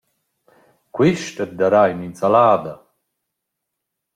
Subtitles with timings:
[0.93, 2.73] «Quist at darà ün’insalada!»